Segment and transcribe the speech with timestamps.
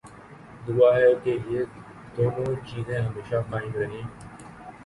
[0.67, 1.63] دعا ہے کہ یہ
[2.17, 4.01] دونوں چیزیں ہمیشہ قائم رہیں۔